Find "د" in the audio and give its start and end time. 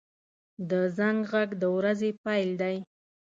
0.69-0.71, 1.61-1.63